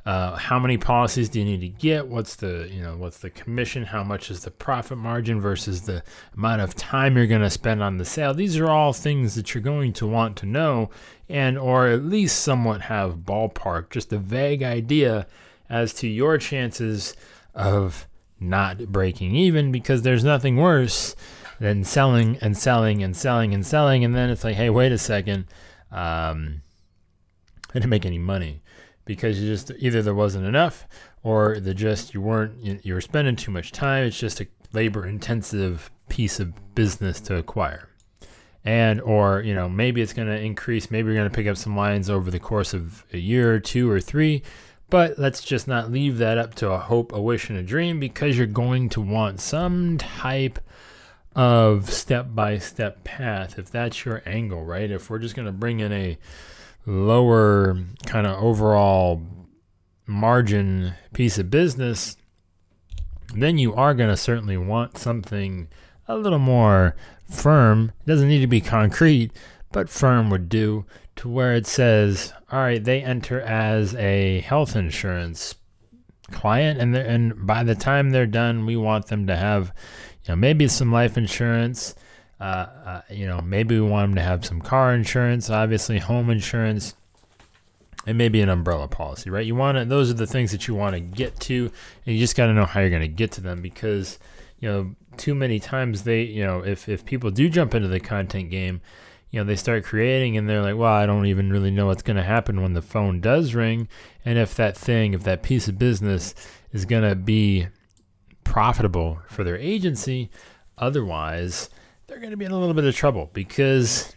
uh, 0.06 0.36
how 0.36 0.58
many 0.58 0.76
policies 0.76 1.30
do 1.30 1.38
you 1.38 1.46
need 1.46 1.62
to 1.62 1.68
get? 1.68 2.06
What's 2.06 2.36
the 2.36 2.68
you 2.70 2.82
know 2.82 2.96
what's 2.96 3.18
the 3.18 3.30
commission? 3.30 3.84
How 3.84 4.04
much 4.04 4.30
is 4.30 4.40
the 4.40 4.50
profit 4.50 4.98
margin 4.98 5.40
versus 5.40 5.82
the 5.82 6.02
amount 6.36 6.60
of 6.60 6.74
time 6.74 7.16
you're 7.16 7.26
going 7.26 7.40
to 7.40 7.48
spend 7.48 7.82
on 7.82 7.96
the 7.96 8.04
sale? 8.04 8.34
These 8.34 8.58
are 8.58 8.68
all 8.68 8.92
things 8.92 9.34
that 9.34 9.54
you're 9.54 9.62
going 9.62 9.94
to 9.94 10.06
want 10.06 10.36
to 10.38 10.46
know, 10.46 10.90
and 11.28 11.56
or 11.56 11.88
at 11.88 12.04
least 12.04 12.40
somewhat 12.40 12.82
have 12.82 13.18
ballpark, 13.18 13.90
just 13.90 14.12
a 14.12 14.18
vague 14.18 14.62
idea 14.62 15.26
as 15.70 15.94
to 15.94 16.06
your 16.06 16.36
chances 16.36 17.14
of 17.54 18.06
not 18.38 18.92
breaking 18.92 19.34
even. 19.34 19.72
Because 19.72 20.02
there's 20.02 20.24
nothing 20.24 20.58
worse 20.58 21.16
than 21.60 21.82
selling 21.82 22.36
and 22.42 22.58
selling 22.58 23.02
and 23.02 23.16
selling 23.16 23.54
and 23.54 23.64
selling, 23.64 24.04
and 24.04 24.14
then 24.14 24.28
it's 24.28 24.44
like, 24.44 24.56
hey, 24.56 24.68
wait 24.68 24.92
a 24.92 24.98
second. 24.98 25.46
Um, 25.90 26.60
I 27.70 27.78
didn't 27.78 27.88
make 27.88 28.04
any 28.04 28.18
money 28.18 28.60
because 29.04 29.40
you 29.40 29.48
just 29.48 29.70
either 29.78 30.02
there 30.02 30.14
wasn't 30.14 30.46
enough 30.46 30.86
or 31.22 31.60
the 31.60 31.74
just 31.74 32.14
you 32.14 32.20
weren't 32.20 32.84
you, 32.84 32.94
were 32.94 33.00
spending 33.00 33.36
too 33.36 33.50
much 33.50 33.72
time. 33.72 34.04
It's 34.04 34.18
just 34.18 34.40
a 34.40 34.46
labor 34.72 35.06
intensive 35.06 35.90
piece 36.08 36.40
of 36.40 36.74
business 36.74 37.20
to 37.22 37.36
acquire. 37.36 37.88
And 38.64 39.00
or, 39.02 39.40
you 39.42 39.54
know, 39.54 39.68
maybe 39.68 40.00
it's 40.00 40.14
going 40.14 40.28
to 40.28 40.40
increase, 40.40 40.90
maybe 40.90 41.08
you're 41.08 41.16
going 41.16 41.30
to 41.30 41.34
pick 41.34 41.46
up 41.46 41.56
some 41.56 41.76
lines 41.76 42.08
over 42.08 42.30
the 42.30 42.40
course 42.40 42.72
of 42.72 43.04
a 43.12 43.18
year 43.18 43.54
or 43.54 43.60
two 43.60 43.90
or 43.90 44.00
three, 44.00 44.42
but 44.88 45.18
let's 45.18 45.42
just 45.42 45.68
not 45.68 45.90
leave 45.90 46.16
that 46.18 46.38
up 46.38 46.54
to 46.56 46.70
a 46.70 46.78
hope, 46.78 47.12
a 47.12 47.20
wish 47.20 47.50
and 47.50 47.58
a 47.58 47.62
dream 47.62 48.00
because 48.00 48.38
you're 48.38 48.46
going 48.46 48.88
to 48.90 49.02
want 49.02 49.40
some 49.40 49.98
type 49.98 50.58
of 51.36 51.90
step 51.90 52.28
by 52.30 52.58
step 52.58 53.04
path 53.04 53.58
if 53.58 53.70
that's 53.70 54.04
your 54.04 54.22
angle, 54.24 54.64
right? 54.64 54.90
If 54.90 55.10
we're 55.10 55.18
just 55.18 55.34
going 55.34 55.46
to 55.46 55.52
bring 55.52 55.80
in 55.80 55.92
a 55.92 56.16
lower 56.86 57.78
kind 58.06 58.26
of 58.26 58.42
overall 58.42 59.22
margin 60.06 60.94
piece 61.12 61.38
of 61.38 61.50
business, 61.50 62.16
then 63.34 63.58
you 63.58 63.74
are 63.74 63.94
going 63.94 64.10
to 64.10 64.16
certainly 64.16 64.56
want 64.56 64.98
something 64.98 65.68
a 66.06 66.16
little 66.16 66.38
more 66.38 66.94
firm. 67.28 67.92
It 68.00 68.08
doesn't 68.08 68.28
need 68.28 68.40
to 68.40 68.46
be 68.46 68.60
concrete, 68.60 69.32
but 69.72 69.88
firm 69.88 70.30
would 70.30 70.48
do 70.48 70.84
to 71.16 71.28
where 71.28 71.54
it 71.54 71.66
says, 71.66 72.32
all 72.50 72.60
right, 72.60 72.82
they 72.82 73.02
enter 73.02 73.40
as 73.40 73.94
a 73.94 74.40
health 74.40 74.76
insurance 74.76 75.54
client 76.30 76.80
and 76.80 76.96
and 76.96 77.46
by 77.46 77.62
the 77.62 77.74
time 77.74 78.10
they're 78.10 78.26
done, 78.26 78.66
we 78.66 78.76
want 78.76 79.06
them 79.06 79.26
to 79.26 79.36
have 79.36 79.72
you 80.24 80.30
know, 80.32 80.36
maybe 80.36 80.66
some 80.68 80.92
life 80.92 81.16
insurance. 81.16 81.94
Uh, 82.40 82.66
uh, 82.84 83.00
you 83.10 83.26
know, 83.26 83.40
maybe 83.40 83.78
we 83.78 83.86
want 83.86 84.10
them 84.10 84.16
to 84.16 84.22
have 84.22 84.44
some 84.44 84.60
car 84.60 84.92
insurance, 84.92 85.50
obviously 85.50 85.98
home 85.98 86.30
insurance, 86.30 86.94
and 88.06 88.18
maybe 88.18 88.40
an 88.40 88.48
umbrella 88.48 88.88
policy, 88.88 89.30
right? 89.30 89.46
You 89.46 89.54
want 89.54 89.78
to; 89.78 89.84
those 89.84 90.10
are 90.10 90.14
the 90.14 90.26
things 90.26 90.52
that 90.52 90.66
you 90.66 90.74
want 90.74 90.94
to 90.94 91.00
get 91.00 91.38
to, 91.40 91.70
and 92.04 92.14
you 92.14 92.18
just 92.18 92.36
got 92.36 92.46
to 92.46 92.52
know 92.52 92.66
how 92.66 92.80
you're 92.80 92.90
going 92.90 93.02
to 93.02 93.08
get 93.08 93.32
to 93.32 93.40
them 93.40 93.62
because 93.62 94.18
you 94.60 94.68
know 94.68 94.94
too 95.16 95.34
many 95.34 95.60
times 95.60 96.02
they, 96.02 96.22
you 96.22 96.44
know, 96.44 96.60
if 96.60 96.88
if 96.88 97.04
people 97.04 97.30
do 97.30 97.48
jump 97.48 97.74
into 97.74 97.88
the 97.88 98.00
content 98.00 98.50
game, 98.50 98.80
you 99.30 99.40
know, 99.40 99.44
they 99.44 99.56
start 99.56 99.84
creating 99.84 100.36
and 100.36 100.48
they're 100.48 100.62
like, 100.62 100.76
well, 100.76 100.92
I 100.92 101.06
don't 101.06 101.26
even 101.26 101.50
really 101.50 101.70
know 101.70 101.86
what's 101.86 102.02
going 102.02 102.16
to 102.16 102.22
happen 102.22 102.62
when 102.62 102.74
the 102.74 102.82
phone 102.82 103.20
does 103.20 103.54
ring, 103.54 103.88
and 104.24 104.38
if 104.38 104.54
that 104.56 104.76
thing, 104.76 105.14
if 105.14 105.22
that 105.24 105.42
piece 105.42 105.68
of 105.68 105.78
business 105.78 106.34
is 106.72 106.84
going 106.84 107.08
to 107.08 107.14
be 107.14 107.68
profitable 108.42 109.20
for 109.28 109.44
their 109.44 109.56
agency. 109.56 110.30
Otherwise, 110.76 111.70
they're 112.06 112.18
going 112.18 112.30
to 112.30 112.36
be 112.36 112.44
in 112.44 112.52
a 112.52 112.58
little 112.58 112.74
bit 112.74 112.84
of 112.84 112.94
trouble 112.94 113.30
because 113.32 114.14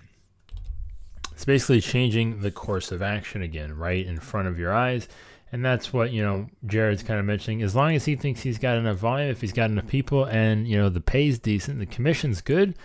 it's 1.31 1.45
basically 1.45 1.81
changing 1.81 2.41
the 2.41 2.51
course 2.51 2.91
of 2.91 3.01
action 3.01 3.41
again 3.41 3.77
right 3.77 4.05
in 4.05 4.19
front 4.19 4.47
of 4.47 4.59
your 4.59 4.73
eyes. 4.73 5.07
And 5.51 5.63
that's 5.63 5.93
what, 5.93 6.11
you 6.11 6.21
know, 6.21 6.47
Jared's 6.65 7.03
kind 7.03 7.19
of 7.19 7.25
mentioning. 7.25 7.61
As 7.61 7.75
long 7.75 7.95
as 7.95 8.05
he 8.05 8.15
thinks 8.15 8.41
he's 8.41 8.57
got 8.57 8.77
enough 8.77 8.97
volume, 8.97 9.29
if 9.29 9.39
he's 9.39 9.53
got 9.53 9.69
enough 9.69 9.87
people 9.87 10.25
and, 10.25 10.67
you 10.67 10.77
know, 10.77 10.89
the 10.89 10.99
pay's 10.99 11.39
decent, 11.39 11.79
the 11.79 11.85
commission's 11.85 12.41
good, 12.41 12.75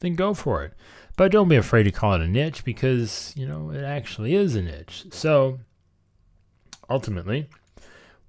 then 0.00 0.14
go 0.14 0.34
for 0.34 0.64
it. 0.64 0.74
But 1.16 1.32
don't 1.32 1.48
be 1.48 1.56
afraid 1.56 1.84
to 1.84 1.92
call 1.92 2.14
it 2.14 2.20
a 2.20 2.28
niche 2.28 2.64
because, 2.64 3.32
you 3.36 3.46
know, 3.46 3.70
it 3.70 3.82
actually 3.82 4.34
is 4.34 4.54
a 4.54 4.62
niche. 4.62 5.06
So 5.12 5.60
ultimately, 6.90 7.48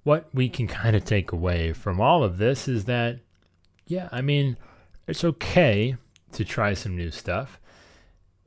what 0.04 0.30
we 0.34 0.48
can 0.48 0.68
kind 0.68 0.96
of 0.96 1.04
take 1.04 1.32
away 1.32 1.74
from 1.74 2.00
all 2.00 2.24
of 2.24 2.38
this 2.38 2.68
is 2.68 2.86
that, 2.86 3.20
yeah, 3.88 4.08
I 4.12 4.22
mean, 4.22 4.58
it's 5.08 5.24
okay 5.24 5.98
to 6.36 6.46
try 6.46 6.74
some 6.74 6.96
new 6.96 7.12
stuff. 7.12 7.60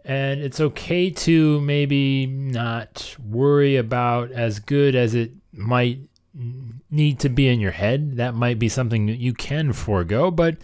And 0.04 0.40
it's 0.40 0.60
okay 0.60 1.10
to 1.10 1.60
maybe 1.60 2.26
not 2.26 3.16
worry 3.22 3.76
about 3.76 4.30
as 4.32 4.58
good 4.58 4.94
as 4.94 5.14
it 5.14 5.32
might 5.52 5.98
need 6.90 7.18
to 7.20 7.28
be 7.28 7.48
in 7.48 7.60
your 7.60 7.72
head. 7.72 8.16
That 8.16 8.34
might 8.34 8.58
be 8.58 8.68
something 8.68 9.06
that 9.06 9.18
you 9.18 9.34
can 9.34 9.72
forego, 9.72 10.30
but 10.30 10.56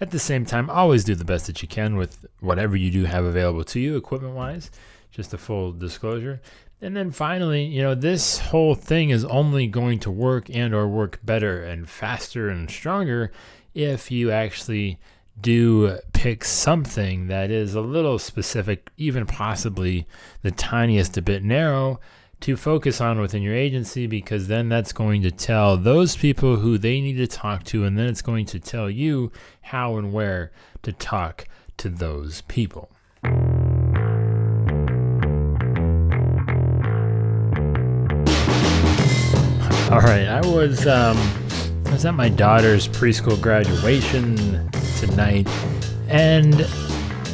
at 0.00 0.10
the 0.10 0.18
same 0.18 0.46
time, 0.46 0.70
always 0.70 1.04
do 1.04 1.14
the 1.14 1.24
best 1.24 1.46
that 1.46 1.62
you 1.62 1.68
can 1.68 1.94
with 1.96 2.24
whatever 2.40 2.74
you 2.74 2.90
do 2.90 3.04
have 3.04 3.24
available 3.24 3.64
to 3.64 3.78
you, 3.78 3.96
equipment 3.96 4.34
wise. 4.34 4.70
Just 5.10 5.34
a 5.34 5.38
full 5.38 5.72
disclosure. 5.72 6.40
And 6.80 6.96
then 6.96 7.10
finally, 7.10 7.64
you 7.64 7.82
know, 7.82 7.94
this 7.94 8.38
whole 8.38 8.74
thing 8.74 9.10
is 9.10 9.24
only 9.26 9.66
going 9.66 9.98
to 10.00 10.10
work 10.10 10.48
and 10.48 10.74
or 10.74 10.88
work 10.88 11.20
better 11.22 11.62
and 11.62 11.88
faster 11.88 12.48
and 12.48 12.70
stronger 12.70 13.30
if 13.74 14.10
you 14.10 14.30
actually 14.30 14.98
do 15.42 15.98
pick 16.12 16.44
something 16.44 17.28
that 17.28 17.50
is 17.50 17.74
a 17.74 17.80
little 17.80 18.18
specific, 18.18 18.90
even 18.96 19.26
possibly 19.26 20.06
the 20.42 20.50
tiniest 20.50 21.16
a 21.16 21.22
bit 21.22 21.42
narrow 21.42 22.00
to 22.40 22.56
focus 22.56 23.00
on 23.00 23.20
within 23.20 23.42
your 23.42 23.54
agency 23.54 24.06
because 24.06 24.48
then 24.48 24.68
that's 24.68 24.92
going 24.92 25.22
to 25.22 25.30
tell 25.30 25.76
those 25.76 26.16
people 26.16 26.56
who 26.56 26.78
they 26.78 27.00
need 27.00 27.16
to 27.16 27.26
talk 27.26 27.64
to 27.64 27.84
and 27.84 27.98
then 27.98 28.06
it's 28.06 28.22
going 28.22 28.46
to 28.46 28.58
tell 28.58 28.88
you 28.88 29.30
how 29.62 29.96
and 29.96 30.12
where 30.12 30.50
to 30.82 30.92
talk 30.92 31.46
to 31.76 31.88
those 31.88 32.42
people. 32.42 32.90
All 39.90 40.00
right, 40.00 40.28
I 40.28 40.40
was 40.44 40.86
um, 40.86 41.16
I 41.86 41.92
was 41.92 42.04
at 42.04 42.14
my 42.14 42.28
daughter's 42.28 42.86
preschool 42.86 43.40
graduation 43.40 44.70
tonight, 45.00 45.48
and 46.08 46.60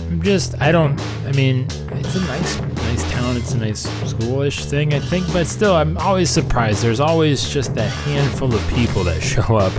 I'm 0.08 0.22
just 0.22 0.60
I 0.60 0.70
don't 0.70 0.98
I 1.26 1.32
mean 1.32 1.66
it's 1.92 2.14
a 2.14 2.20
nice 2.20 2.60
nice 2.60 3.10
town, 3.10 3.36
it's 3.36 3.52
a 3.52 3.58
nice 3.58 3.86
schoolish 4.10 4.64
thing 4.64 4.94
I 4.94 5.00
think, 5.00 5.30
but 5.32 5.46
still 5.46 5.74
I'm 5.74 5.98
always 5.98 6.30
surprised. 6.30 6.82
There's 6.82 7.00
always 7.00 7.48
just 7.48 7.76
a 7.76 7.82
handful 7.82 8.54
of 8.54 8.66
people 8.68 9.02
that 9.04 9.20
show 9.34 9.56
up, 9.56 9.72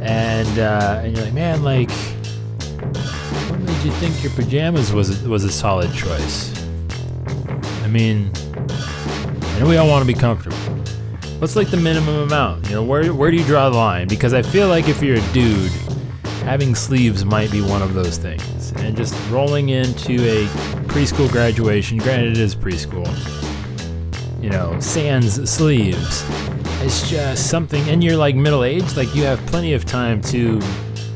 and 0.00 0.58
uh, 0.58 1.00
and 1.02 1.16
you're 1.16 1.24
like, 1.24 1.34
man, 1.34 1.62
like, 1.62 1.90
what 3.50 3.60
made 3.60 3.84
you 3.84 3.92
think 3.92 4.22
your 4.22 4.32
pajamas 4.32 4.92
was 4.92 5.22
was 5.22 5.44
a 5.44 5.52
solid 5.52 5.92
choice? 5.94 6.54
I 7.82 7.88
mean, 7.88 8.30
I 9.40 9.60
know 9.60 9.66
we 9.66 9.78
all 9.78 9.88
want 9.88 10.06
to 10.06 10.12
be 10.12 10.18
comfortable. 10.18 10.58
What's 11.38 11.56
like 11.56 11.70
the 11.70 11.76
minimum 11.76 12.16
amount? 12.16 12.68
You 12.68 12.76
know, 12.76 12.82
where 12.82 13.14
where 13.14 13.30
do 13.30 13.36
you 13.36 13.44
draw 13.44 13.70
the 13.70 13.76
line? 13.76 14.08
Because 14.08 14.34
I 14.34 14.42
feel 14.42 14.68
like 14.68 14.88
if 14.88 15.02
you're 15.02 15.16
a 15.16 15.32
dude, 15.32 15.72
having 16.48 16.74
sleeves 16.74 17.26
might 17.26 17.52
be 17.52 17.60
one 17.60 17.82
of 17.82 17.92
those 17.92 18.16
things. 18.16 18.72
And 18.76 18.96
just 18.96 19.14
rolling 19.30 19.68
into 19.68 20.14
a 20.14 20.46
preschool 20.86 21.30
graduation, 21.30 21.98
granted 21.98 22.32
it 22.32 22.38
is 22.38 22.54
preschool, 22.54 23.06
you 24.42 24.48
know, 24.48 24.80
sans 24.80 25.50
sleeves. 25.50 26.24
It's 26.80 27.10
just 27.10 27.50
something, 27.50 27.86
and 27.90 28.02
you're 28.02 28.16
like 28.16 28.34
middle 28.34 28.64
aged, 28.64 28.96
like 28.96 29.14
you 29.14 29.24
have 29.24 29.38
plenty 29.44 29.74
of 29.74 29.84
time 29.84 30.22
to 30.22 30.58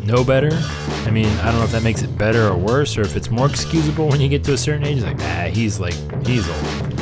know 0.04 0.22
better. 0.22 0.50
I 1.06 1.10
mean, 1.10 1.28
I 1.38 1.46
don't 1.46 1.60
know 1.60 1.64
if 1.64 1.72
that 1.72 1.82
makes 1.82 2.02
it 2.02 2.18
better 2.18 2.48
or 2.48 2.56
worse, 2.58 2.98
or 2.98 3.00
if 3.00 3.16
it's 3.16 3.30
more 3.30 3.46
excusable 3.46 4.08
when 4.08 4.20
you 4.20 4.28
get 4.28 4.44
to 4.44 4.52
a 4.52 4.58
certain 4.58 4.84
age. 4.84 5.00
Like, 5.00 5.16
ah, 5.20 5.48
he's 5.50 5.80
like, 5.80 5.94
he's 6.26 6.46
old. 6.46 6.92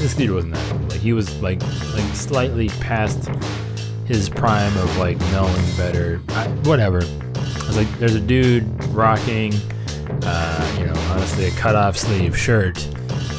This 0.00 0.14
dude 0.14 0.32
wasn't 0.32 0.52
that 0.52 0.72
old. 0.72 0.90
Like, 0.90 1.00
he 1.00 1.14
was 1.14 1.34
like, 1.40 1.62
like 1.94 2.14
slightly 2.14 2.68
past 2.80 3.30
his 4.04 4.28
prime 4.28 4.76
of 4.76 4.98
like 4.98 5.18
knowing 5.32 5.64
better. 5.78 6.20
I, 6.28 6.46
whatever. 6.64 7.00
Was 7.70 7.76
like, 7.76 7.98
there's 8.00 8.16
a 8.16 8.20
dude 8.20 8.64
rocking, 8.86 9.54
uh, 10.24 10.76
you 10.76 10.86
know, 10.86 11.00
honestly, 11.12 11.44
a 11.44 11.52
cut-off 11.52 11.96
sleeve 11.96 12.36
shirt 12.36 12.84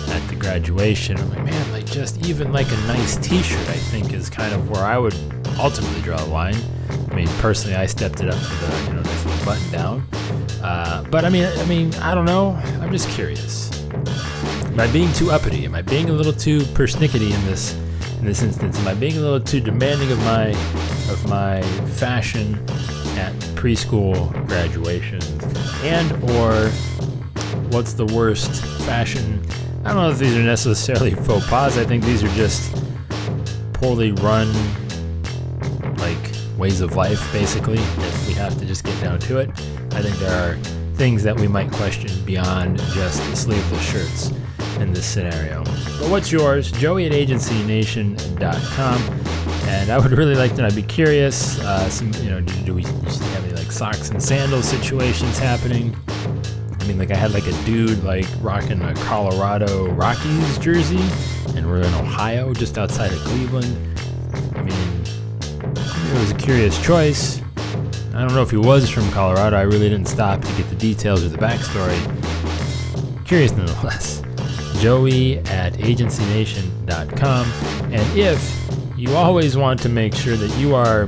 at 0.08 0.26
the 0.30 0.38
graduation. 0.40 1.18
I'm 1.18 1.30
like, 1.32 1.44
man, 1.44 1.72
like 1.74 1.86
just 1.86 2.26
even 2.26 2.54
like 2.54 2.72
a 2.72 2.78
nice 2.88 3.18
T-shirt, 3.18 3.60
I 3.68 3.74
think 3.74 4.14
is 4.14 4.30
kind 4.30 4.54
of 4.54 4.70
where 4.70 4.86
I 4.86 4.98
would 4.98 5.16
ultimately 5.60 6.02
draw 6.02 6.16
the 6.16 6.30
line. 6.30 6.56
I 7.10 7.14
mean, 7.14 7.28
personally, 7.40 7.76
I 7.76 7.88
stepped 7.88 8.22
it 8.22 8.30
up 8.30 8.40
to 8.40 8.56
the 8.56 8.84
you 8.88 8.94
know 8.94 9.02
little 9.02 9.46
button 9.46 9.70
down. 9.70 10.08
Uh, 10.64 11.04
but 11.12 11.26
I 11.26 11.30
mean, 11.30 11.44
I 11.44 11.66
mean, 11.66 11.94
I 11.96 12.16
don't 12.16 12.24
know. 12.24 12.52
I'm 12.80 12.90
just 12.90 13.10
curious. 13.10 13.70
Am 13.92 14.80
I 14.80 14.90
being 14.94 15.12
too 15.12 15.30
uppity? 15.32 15.66
Am 15.66 15.76
I 15.76 15.82
being 15.82 16.10
a 16.10 16.14
little 16.14 16.32
too 16.32 16.60
persnickety 16.60 17.34
in 17.34 17.46
this 17.48 17.74
in 18.22 18.28
this 18.28 18.44
instance? 18.44 18.80
Am 18.80 18.88
I 18.88 18.94
being 18.94 19.18
a 19.18 19.20
little 19.20 19.40
too 19.40 19.60
demanding 19.60 20.12
of 20.12 20.20
my 20.20 20.50
of 21.12 21.28
my 21.28 21.62
fashion 21.96 22.54
at 23.18 23.34
preschool 23.56 24.32
graduation? 24.48 25.20
And 25.84 26.12
or 26.30 26.70
what's 27.72 27.94
the 27.94 28.06
worst 28.06 28.64
fashion? 28.86 29.44
I 29.84 29.90
don't 29.90 29.98
know 29.98 30.12
if 30.12 30.20
these 30.20 30.38
are 30.38 30.44
necessarily 30.44 31.16
faux 31.16 31.48
pas. 31.48 31.78
I 31.78 31.84
think 31.84 32.04
these 32.04 32.24
are 32.24 32.30
just 32.30 32.72
poorly 33.74 34.12
run 34.12 34.54
like 35.98 36.32
ways 36.58 36.82
of 36.82 36.96
life 36.96 37.32
basically 37.34 37.80
if 37.80 38.28
we 38.28 38.34
have 38.34 38.56
to 38.60 38.66
just 38.66 38.84
get 38.84 39.00
down 39.02 39.18
to 39.18 39.40
it 39.40 39.50
i 39.94 40.02
think 40.02 40.16
there 40.18 40.32
are 40.32 40.56
things 40.94 41.24
that 41.24 41.36
we 41.40 41.48
might 41.48 41.72
question 41.72 42.10
beyond 42.24 42.78
just 42.94 43.24
sleeveless 43.36 43.84
shirts 43.84 44.32
in 44.80 44.94
this 44.94 45.06
scenario 45.06 45.64
but 46.02 46.10
what's 46.10 46.32
yours 46.32 46.72
joey 46.72 47.06
at 47.06 47.12
agencynation.com 47.12 49.02
and 49.70 49.92
i 49.92 49.98
would 49.98 50.12
really 50.12 50.36
like 50.36 50.56
to 50.56 50.66
i'd 50.66 50.76
be 50.76 50.82
curious 50.82 51.60
uh, 51.60 51.88
some 51.90 52.12
you 52.24 52.30
know 52.30 52.42
do, 52.42 52.54
do 52.66 52.74
we 52.74 52.82
have 52.84 53.46
any 53.46 53.54
like 53.54 53.72
socks 53.72 54.10
and 54.10 54.22
sandals 54.22 54.66
situations 54.66 55.38
happening 55.38 55.96
I 56.82 56.88
mean, 56.88 56.98
like 56.98 57.12
I 57.12 57.16
had 57.16 57.32
like 57.32 57.46
a 57.46 57.64
dude 57.64 58.04
like 58.04 58.26
rocking 58.40 58.82
a 58.82 58.96
Colorado 58.96 59.92
Rockies 59.92 60.58
jersey 60.58 61.00
and 61.56 61.68
we're 61.68 61.82
in 61.82 61.94
Ohio, 61.94 62.56
just 62.56 62.80
outside 62.80 63.14
of 63.14 63.20
Cleveland. 63.20 64.00
I 64.56 64.64
mean, 64.64 65.02
it 65.76 66.20
was 66.20 66.32
a 66.32 66.36
curious 66.36 66.84
choice. 66.84 67.40
I 68.16 68.22
don't 68.22 68.34
know 68.34 68.42
if 68.42 68.50
he 68.50 68.58
was 68.58 68.90
from 68.90 69.10
Colorado. 69.12 69.56
I 69.58 69.62
really 69.62 69.90
didn't 69.90 70.08
stop 70.08 70.42
to 70.42 70.52
get 70.54 70.70
the 70.70 70.76
details 70.76 71.24
or 71.24 71.30
the 71.30 71.38
backstory. 71.38 72.00
Curious 73.26 73.52
nonetheless. 73.52 74.24
Joey 74.82 75.38
at 75.38 75.74
agencynation.com. 75.74 77.46
And 77.94 78.18
if 78.18 78.98
you 78.98 79.16
always 79.16 79.56
want 79.56 79.80
to 79.84 79.90
make 79.90 80.16
sure 80.16 80.36
that 80.36 80.50
you 80.58 80.74
are 80.74 81.08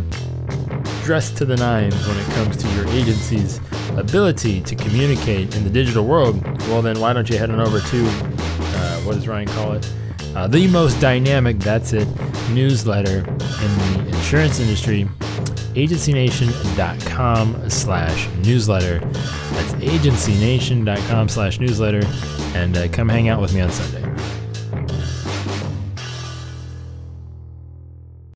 dressed 1.03 1.37
to 1.37 1.45
the 1.45 1.55
nines 1.57 1.95
when 2.07 2.15
it 2.15 2.25
comes 2.33 2.55
to 2.57 2.67
your 2.75 2.87
agency's 2.89 3.59
ability 3.97 4.61
to 4.61 4.75
communicate 4.75 5.55
in 5.55 5.63
the 5.63 5.71
digital 5.71 6.05
world, 6.05 6.39
well, 6.67 6.83
then 6.83 6.99
why 6.99 7.13
don't 7.13 7.27
you 7.27 7.37
head 7.39 7.49
on 7.49 7.59
over 7.59 7.79
to, 7.79 8.05
uh, 8.05 8.99
what 9.01 9.15
does 9.15 9.27
Ryan 9.27 9.47
call 9.47 9.73
it? 9.73 9.91
Uh, 10.35 10.47
the 10.47 10.67
most 10.67 10.99
dynamic, 10.99 11.57
that's 11.57 11.93
it, 11.93 12.07
newsletter 12.51 13.17
in 13.17 13.25
the 13.25 14.05
insurance 14.09 14.59
industry, 14.59 15.07
agencynation.com 15.73 17.69
slash 17.71 18.27
newsletter. 18.43 18.99
That's 18.99 19.73
agencynation.com 19.73 21.27
slash 21.27 21.59
newsletter. 21.59 22.01
And 22.55 22.77
uh, 22.77 22.87
come 22.87 23.09
hang 23.09 23.29
out 23.29 23.41
with 23.41 23.53
me 23.53 23.61
on 23.61 23.71
Sunday. 23.71 24.02